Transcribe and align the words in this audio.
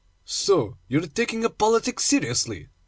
'So 0.25 0.77
you 0.87 0.97
are 0.97 1.05
taking 1.05 1.45
up 1.45 1.59
politics 1.59 2.03
seriously? 2.05 2.69